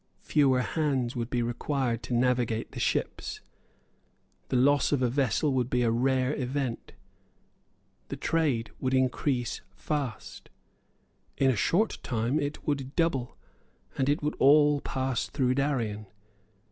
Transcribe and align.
Fewer 0.23 0.61
hands 0.61 1.15
would 1.15 1.29
be 1.29 1.43
required 1.43 2.01
to 2.01 2.15
navigate 2.15 2.71
the 2.71 2.79
ships. 2.79 3.39
The 4.49 4.55
loss 4.55 4.91
of 4.91 5.03
a 5.03 5.11
vessel 5.11 5.53
would 5.53 5.69
be 5.69 5.83
a 5.83 5.91
rare 5.91 6.35
event. 6.35 6.93
The 8.07 8.15
trade 8.17 8.71
would 8.79 8.95
increase 8.95 9.61
fast. 9.75 10.49
In 11.37 11.51
a 11.51 11.55
short 11.55 11.99
time 12.01 12.39
it 12.39 12.65
would 12.65 12.95
double; 12.95 13.37
and 13.95 14.09
it 14.09 14.23
would 14.23 14.33
all 14.39 14.81
pass 14.81 15.27
through 15.27 15.53
Darien. 15.53 16.07